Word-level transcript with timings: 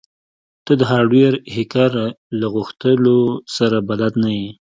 ته 0.65 0.71
د 0.79 0.81
هارډویر 0.91 1.33
هیکر 1.55 1.91
له 2.39 2.47
غوښتنو 2.53 3.17
سره 3.57 3.77
بلد 3.89 4.13
نه 4.23 4.31
یې 4.39 4.49